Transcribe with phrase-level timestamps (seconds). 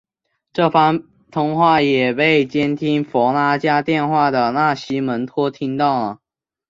[0.51, 6.21] 这番通话也被监听弗拉加电话的纳西门托听到了。